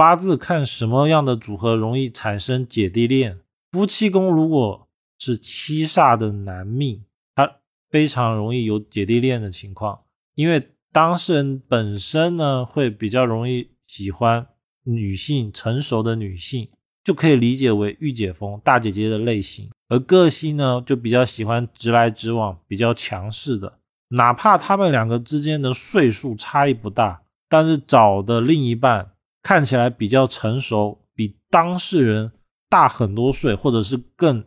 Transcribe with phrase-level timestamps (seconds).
[0.00, 3.38] 八字看什么样的组合容易产生姐弟恋。
[3.72, 4.88] 夫妻宫如果
[5.18, 7.58] 是七煞的男命，他
[7.90, 10.00] 非常容易有姐弟恋的情况，
[10.34, 14.46] 因为当事人本身呢会比较容易喜欢
[14.84, 16.70] 女性成熟的女性，
[17.04, 23.78] 就可以理解为御姐风大姐姐的类型，而个性呢就比较喜欢直来直往、比较强势的。
[24.08, 27.20] 哪怕他们两个之间的岁数差异不大，
[27.50, 29.12] 但是找的另一半
[29.42, 32.32] 看起来比较成熟，比当事人
[32.68, 34.44] 大很多岁，或者是更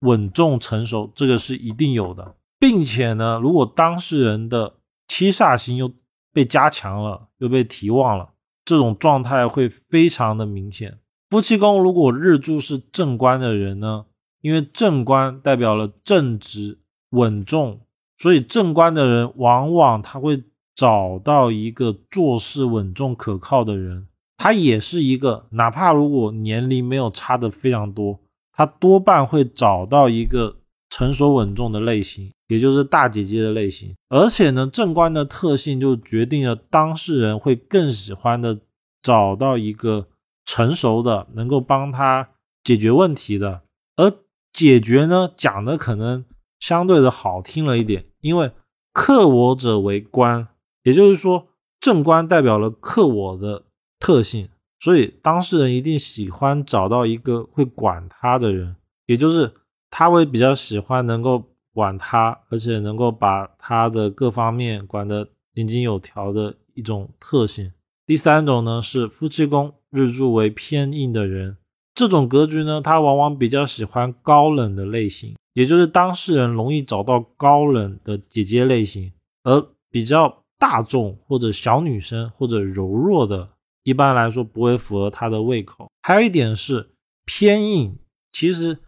[0.00, 2.36] 稳重成熟，这个是一定有的。
[2.58, 4.74] 并且呢，如果当事人的
[5.06, 5.92] 七煞星又
[6.32, 8.30] 被加强了，又被提旺了，
[8.64, 10.98] 这种状态会非常的明显。
[11.30, 14.06] 夫妻宫如果日柱是正官的人呢，
[14.40, 17.80] 因为正官代表了正直稳重。
[18.16, 20.42] 所以正官的人，往往他会
[20.78, 24.06] 找到一个做事稳重可靠的人。
[24.36, 28.20] 他也是一个，哪怕如果年龄没有差的非常多，
[28.52, 33.92] 他多半会找到一个成熟稳重的类型，也就是大姐姐的类型。
[34.08, 38.60] 而且呢，正官的特性就决定了当事人会更喜欢的
[39.02, 40.06] 找到一个
[40.44, 42.28] 成熟的，能够帮他
[42.62, 43.62] 解决问题的。
[43.96, 44.12] 而
[44.52, 46.24] 解决呢，讲的可能。
[46.60, 48.50] 相对的好听了一点，因为
[48.92, 50.48] 克我者为官，
[50.82, 51.48] 也就是说
[51.80, 53.64] 正官代表了克我的
[53.98, 54.48] 特性，
[54.80, 58.76] 所以当事人一定喜欢找到一个会管他的人，
[59.06, 59.52] 也就是
[59.90, 67.72] 他会比较喜欢能够管他，而且能够把他的各方面管得井井有条的一种特性。
[68.06, 71.56] 第三种呢是夫妻宫日柱为偏硬的人，
[71.94, 75.34] 这种格局呢，他往往比较喜欢高冷的类型。
[75.54, 79.60] 也就是当事人容易找到高冷的姐姐类型，而
[79.90, 83.48] 比较大众或者小女生或者柔弱的，
[83.84, 85.90] 一般来说不会符合他的胃口。
[86.02, 86.90] 还有一点是
[87.24, 87.98] 偏硬，
[88.32, 88.78] 其实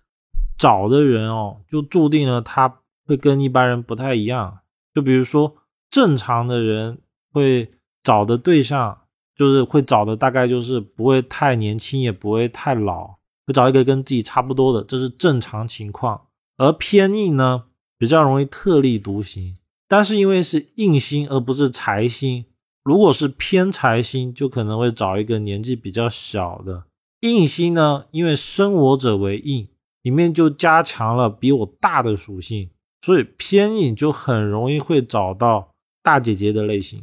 [0.59, 4.59] 找的人哦，就注定了他会跟一般人不太一样。
[4.93, 5.57] 就比如说
[5.89, 6.99] 正常的人
[7.33, 7.71] 会
[8.03, 9.03] 找的对象，
[9.37, 13.07] 就是会找的大概就是不会太年轻，也不会太老，
[13.47, 16.21] 会找一个跟自己差不多的，这是正常情况。
[16.57, 17.65] 而偏硬呢，
[17.97, 19.57] 比较容易特立独行，
[19.91, 22.45] 但是因为是印星而不是财星，
[22.85, 26.85] 如果是偏财星，就可能会找一个年纪比较小的
[27.23, 28.05] 印星呢。
[28.13, 29.67] 因为生我者为印，
[30.03, 32.71] 里面就加强了比我大的属性，
[33.03, 35.73] 所以偏印就很容易会找到
[36.05, 36.99] 大姐姐的类型。